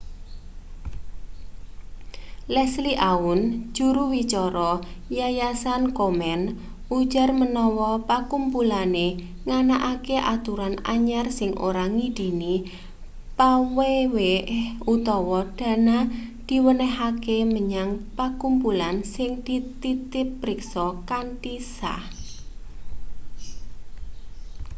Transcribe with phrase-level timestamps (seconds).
[2.53, 3.41] leslie aun
[3.77, 4.71] juru wicara
[5.19, 6.41] yayasan komen
[6.97, 9.07] ujar manawa pakumpulane
[9.47, 12.55] nganakake aturan anyar sing ora ngidini
[13.37, 14.39] paweweh
[14.93, 15.97] utawa dana
[16.47, 22.03] diwenehake menyang pakumpulan sing dititipriksa kanthi sah